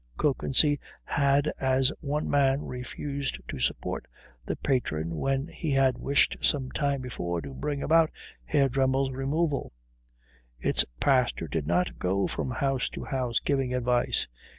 Kökensee 0.17 0.79
had 1.03 1.53
as 1.59 1.91
one 2.01 2.27
man 2.27 2.63
refused 2.65 3.39
to 3.47 3.59
support 3.59 4.07
the 4.47 4.55
patron 4.55 5.15
when 5.19 5.45
he 5.49 5.69
had 5.69 5.99
wished 5.99 6.37
some 6.41 6.71
time 6.71 7.01
before 7.01 7.39
to 7.41 7.53
bring 7.53 7.83
about 7.83 8.09
Herr 8.43 8.67
Dremmel's 8.67 9.11
removal. 9.11 9.73
Its 10.59 10.85
pastor 10.99 11.47
did 11.47 11.67
not 11.67 11.99
go 11.99 12.25
from 12.25 12.49
house 12.49 12.89
to 12.89 13.03
house 13.03 13.37
giving 13.39 13.75
advice. 13.75 14.27